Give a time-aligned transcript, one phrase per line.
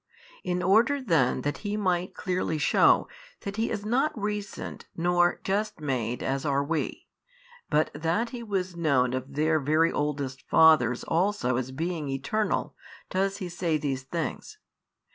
[0.43, 3.07] In order then that He might clearly shew,
[3.41, 7.07] that He is not recent nor just made as are we,
[7.69, 12.75] but that He was known of their very oldest Fathers also as being Eternal,
[13.11, 14.57] does He say these things.